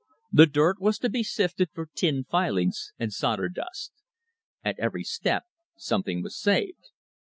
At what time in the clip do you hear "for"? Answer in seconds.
1.75-1.85